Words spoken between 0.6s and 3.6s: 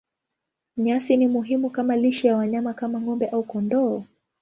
Nyasi ni muhimu kama lishe ya wanyama kama ng'ombe au